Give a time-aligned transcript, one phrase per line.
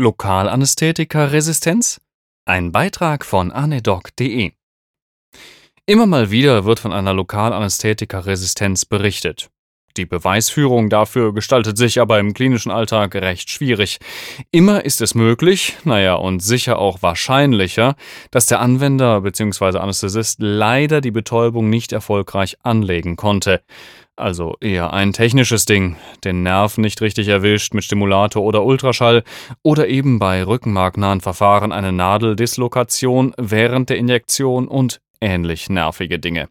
[0.00, 2.00] Lokalanästhetika-Resistenz?
[2.44, 4.52] Ein Beitrag von anedoc.de.
[5.86, 9.50] Immer mal wieder wird von einer Lokalanästhetika-Resistenz berichtet.
[9.98, 13.98] Die Beweisführung dafür gestaltet sich aber im klinischen Alltag recht schwierig.
[14.52, 17.96] Immer ist es möglich, naja, und sicher auch wahrscheinlicher,
[18.30, 19.78] dass der Anwender bzw.
[19.78, 23.60] Anästhesist leider die Betäubung nicht erfolgreich anlegen konnte.
[24.14, 29.24] Also eher ein technisches Ding, den Nerv nicht richtig erwischt mit Stimulator oder Ultraschall
[29.64, 36.48] oder eben bei rückenmarknahen Verfahren eine Nadeldislokation während der Injektion und ähnlich nervige Dinge.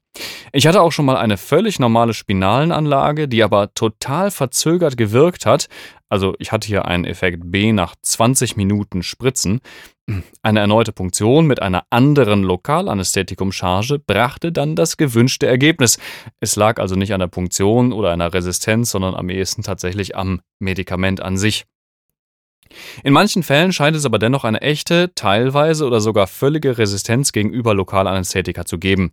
[0.51, 5.67] Ich hatte auch schon mal eine völlig normale Spinalenanlage, die aber total verzögert gewirkt hat.
[6.09, 9.59] Also ich hatte hier einen Effekt B nach 20 Minuten Spritzen.
[10.41, 15.99] Eine erneute Punktion mit einer anderen Lokalanästhetikumcharge brachte dann das gewünschte Ergebnis.
[16.39, 20.39] Es lag also nicht an der Punktion oder einer Resistenz, sondern am ehesten tatsächlich am
[20.59, 21.65] Medikament an sich.
[23.03, 27.73] In manchen Fällen scheint es aber dennoch eine echte, teilweise oder sogar völlige Resistenz gegenüber
[27.73, 29.11] Lokalanästhetika zu geben.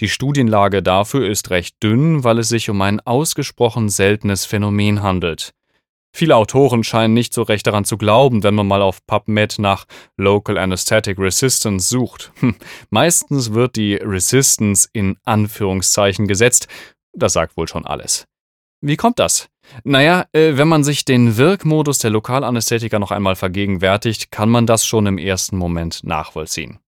[0.00, 5.52] Die Studienlage dafür ist recht dünn, weil es sich um ein ausgesprochen seltenes Phänomen handelt.
[6.16, 9.84] Viele Autoren scheinen nicht so recht daran zu glauben, wenn man mal auf PubMed nach
[10.16, 12.30] Local Anesthetic Resistance sucht.
[12.38, 12.54] Hm,
[12.90, 16.68] meistens wird die Resistance in Anführungszeichen gesetzt.
[17.14, 18.26] Das sagt wohl schon alles.
[18.80, 19.48] Wie kommt das?
[19.82, 24.86] Naja, äh, wenn man sich den Wirkmodus der Lokalanästhetika noch einmal vergegenwärtigt, kann man das
[24.86, 26.78] schon im ersten Moment nachvollziehen.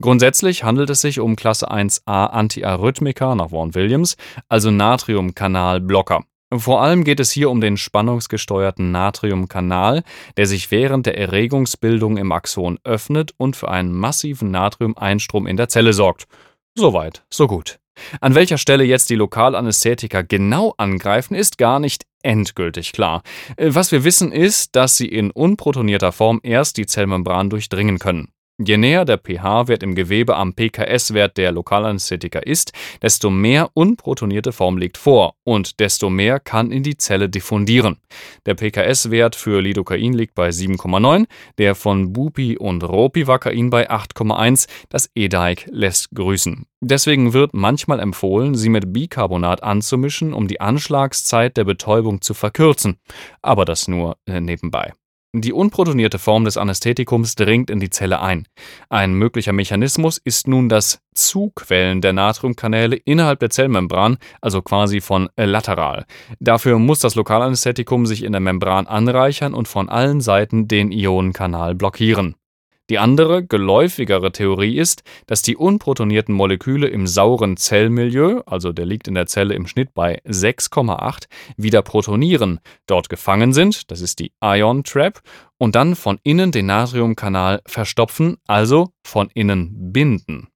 [0.00, 4.16] Grundsätzlich handelt es sich um Klasse 1a Antiarrhythmika nach Vaughan Williams,
[4.48, 6.22] also Natriumkanalblocker.
[6.52, 10.02] Vor allem geht es hier um den spannungsgesteuerten Natriumkanal,
[10.36, 15.68] der sich während der Erregungsbildung im Axon öffnet und für einen massiven Natriumeinstrom in der
[15.68, 16.26] Zelle sorgt.
[16.74, 17.78] Soweit, so gut.
[18.20, 23.22] An welcher Stelle jetzt die Lokalanästhetika genau angreifen, ist gar nicht endgültig klar.
[23.56, 28.28] Was wir wissen ist, dass sie in unprotonierter Form erst die Zellmembran durchdringen können.
[28.62, 34.76] Je näher der pH-Wert im Gewebe am PKS-Wert der Lokalanästhetika ist, desto mehr unprotonierte Form
[34.76, 37.96] liegt vor und desto mehr kann in die Zelle diffundieren.
[38.44, 41.24] Der PKS-Wert für Lidocain liegt bei 7,9,
[41.56, 44.68] der von Bupi und Ropivacain bei 8,1.
[44.90, 46.66] Das E-Dike lässt grüßen.
[46.82, 52.98] Deswegen wird manchmal empfohlen, sie mit Bicarbonat anzumischen, um die Anschlagszeit der Betäubung zu verkürzen.
[53.40, 54.92] Aber das nur äh, nebenbei.
[55.32, 58.48] Die unprotonierte Form des Anästhetikums dringt in die Zelle ein.
[58.88, 65.28] Ein möglicher Mechanismus ist nun das Zuquellen der Natriumkanäle innerhalb der Zellmembran, also quasi von
[65.36, 66.04] lateral.
[66.40, 71.76] Dafür muss das Lokalanästhetikum sich in der Membran anreichern und von allen Seiten den Ionenkanal
[71.76, 72.34] blockieren.
[72.90, 79.06] Die andere, geläufigere Theorie ist, dass die unprotonierten Moleküle im sauren Zellmilieu, also der liegt
[79.06, 84.32] in der Zelle im Schnitt bei 6,8, wieder protonieren, dort gefangen sind, das ist die
[84.42, 85.20] Ion Trap,
[85.56, 90.48] und dann von innen den Natriumkanal verstopfen, also von innen binden.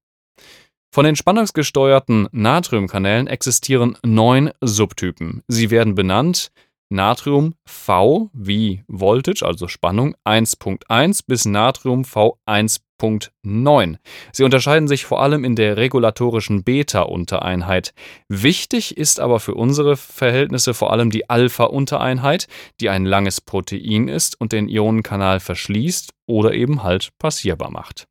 [0.92, 5.44] Von den spannungsgesteuerten Natriumkanälen existieren neun Subtypen.
[5.46, 6.50] Sie werden benannt
[6.90, 13.96] Natrium V wie Voltage, also Spannung 1.1 bis Natrium V 1.9.
[14.32, 17.94] Sie unterscheiden sich vor allem in der regulatorischen Beta-Untereinheit.
[18.28, 22.46] Wichtig ist aber für unsere Verhältnisse vor allem die Alpha-Untereinheit,
[22.80, 28.06] die ein langes Protein ist und den Ionenkanal verschließt oder eben halt passierbar macht.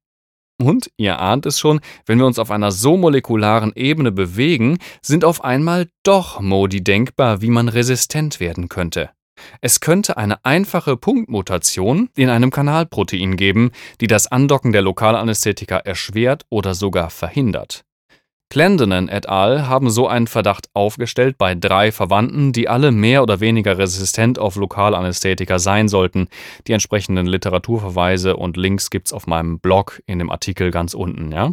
[0.63, 5.25] Und, ihr ahnt es schon, wenn wir uns auf einer so molekularen Ebene bewegen, sind
[5.25, 9.09] auf einmal doch Modi denkbar, wie man resistent werden könnte.
[9.61, 16.45] Es könnte eine einfache Punktmutation in einem Kanalprotein geben, die das Andocken der Lokalanästhetika erschwert
[16.49, 17.83] oder sogar verhindert.
[18.53, 19.67] Clendenin et al.
[19.67, 24.57] haben so einen Verdacht aufgestellt bei drei Verwandten, die alle mehr oder weniger resistent auf
[24.57, 26.27] Lokalanästhetika sein sollten.
[26.67, 31.31] Die entsprechenden Literaturverweise und Links gibt's auf meinem Blog in dem Artikel ganz unten.
[31.31, 31.49] Ja?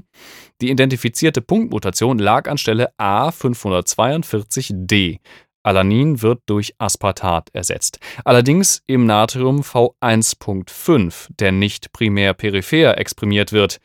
[0.61, 5.21] Die identifizierte Punktmutation lag an Stelle A542D.
[5.63, 7.99] Alanin wird durch Aspartat ersetzt.
[8.27, 13.81] Allerdings im Natrium V1.5, der nicht primär peripher exprimiert wird.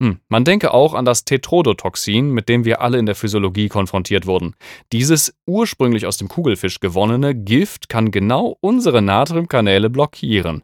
[0.00, 0.20] Hm.
[0.28, 4.54] Man denke auch an das Tetrodotoxin, mit dem wir alle in der Physiologie konfrontiert wurden.
[4.92, 10.62] Dieses ursprünglich aus dem Kugelfisch gewonnene Gift kann genau unsere Natriumkanäle blockieren.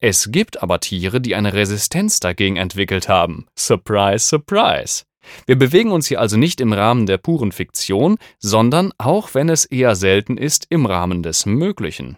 [0.00, 3.46] Es gibt aber Tiere, die eine Resistenz dagegen entwickelt haben.
[3.56, 5.04] Surprise, surprise.
[5.46, 9.64] Wir bewegen uns hier also nicht im Rahmen der puren Fiktion, sondern, auch wenn es
[9.64, 12.16] eher selten ist, im Rahmen des Möglichen.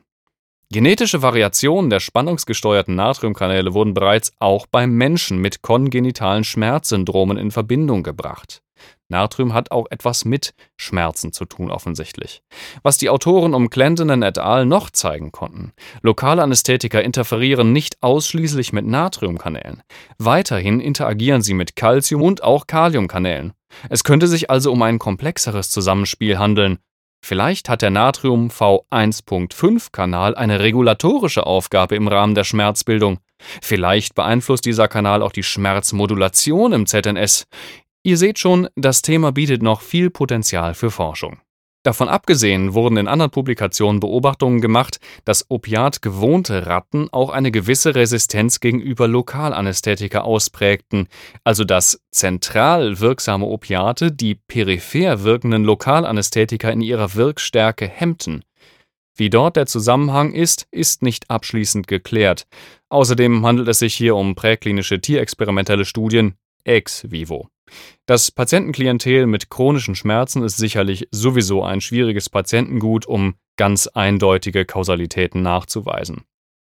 [0.74, 8.02] Genetische Variationen der spannungsgesteuerten Natriumkanäle wurden bereits auch beim Menschen mit kongenitalen Schmerzsyndromen in Verbindung
[8.02, 8.60] gebracht.
[9.08, 12.42] Natrium hat auch etwas mit Schmerzen zu tun, offensichtlich.
[12.82, 14.66] Was die Autoren um Clendenen et al.
[14.66, 15.72] noch zeigen konnten:
[16.02, 19.84] Lokale Anästhetika interferieren nicht ausschließlich mit Natriumkanälen.
[20.18, 23.52] Weiterhin interagieren sie mit Calcium- und auch Kaliumkanälen.
[23.90, 26.80] Es könnte sich also um ein komplexeres Zusammenspiel handeln.
[27.26, 33.18] Vielleicht hat der Natrium V1.5-Kanal eine regulatorische Aufgabe im Rahmen der Schmerzbildung.
[33.62, 37.46] Vielleicht beeinflusst dieser Kanal auch die Schmerzmodulation im ZNS.
[38.02, 41.38] Ihr seht schon, das Thema bietet noch viel Potenzial für Forschung.
[41.84, 48.60] Davon abgesehen wurden in anderen Publikationen Beobachtungen gemacht, dass opiatgewohnte Ratten auch eine gewisse Resistenz
[48.60, 51.08] gegenüber Lokalanästhetika ausprägten,
[51.44, 58.44] also dass zentral wirksame Opiate die peripher wirkenden Lokalanästhetika in ihrer Wirkstärke hemmten.
[59.14, 62.46] Wie dort der Zusammenhang ist, ist nicht abschließend geklärt.
[62.88, 66.34] Außerdem handelt es sich hier um präklinische tierexperimentelle Studien
[66.64, 67.50] ex vivo.
[68.06, 75.42] Das Patientenklientel mit chronischen Schmerzen ist sicherlich sowieso ein schwieriges Patientengut, um ganz eindeutige Kausalitäten
[75.42, 76.24] nachzuweisen.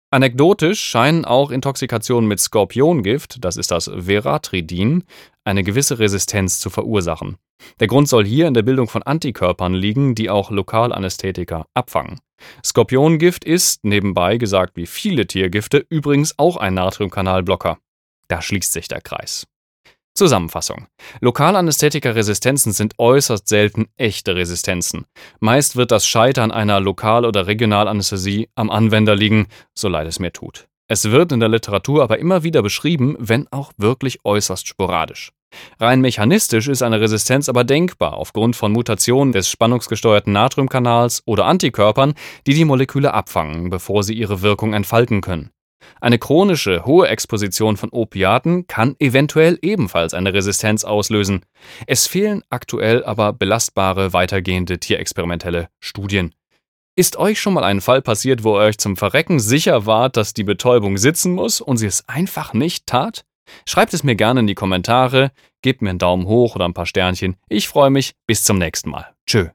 [0.10, 5.04] Anekdotisch scheinen auch Intoxikationen mit Skorpiongift, das ist das Veratridin,
[5.44, 7.38] eine gewisse Resistenz zu verursachen.
[7.80, 12.20] Der Grund soll hier in der Bildung von Antikörpern liegen, die auch Lokalanästhetika abfangen.
[12.64, 17.78] Skorpiongift ist, nebenbei gesagt wie viele Tiergifte, übrigens auch ein Natriumkanalblocker.
[18.30, 19.46] Da schließt sich der Kreis.
[20.18, 20.88] Zusammenfassung.
[21.22, 25.06] Lokalanästhetika-Resistenzen sind äußerst selten echte Resistenzen.
[25.40, 30.34] Meist wird das Scheitern einer Lokal- oder Regionalanästhesie am Anwender liegen, so leid es mir
[30.34, 30.68] tut.
[30.90, 35.32] Es wird in der Literatur aber immer wieder beschrieben, wenn auch wirklich äußerst sporadisch.
[35.80, 42.16] Rein mechanistisch ist eine Resistenz aber denkbar aufgrund von Mutationen des spannungsgesteuerten Natriumkanals oder Antikörpern,
[42.46, 45.52] die die Moleküle abfangen, bevor sie ihre Wirkung entfalten können.
[46.02, 51.42] Eine chronische, hohe Exposition von Opiaten kann eventuell ebenfalls eine Resistenz auslösen.
[51.86, 56.34] Es fehlen aktuell aber belastbare weitergehende tierexperimentelle Studien.
[56.96, 60.34] Ist euch schon mal ein Fall passiert, wo ihr euch zum Verrecken sicher wart, dass
[60.34, 63.24] die Betäubung sitzen muss und sie es einfach nicht tat?
[63.66, 65.32] Schreibt es mir gerne in die Kommentare,
[65.62, 67.36] gebt mir einen Daumen hoch oder ein paar Sternchen.
[67.50, 68.14] Ich freue mich.
[68.26, 69.14] Bis zum nächsten Mal.
[69.26, 69.50] Tschö.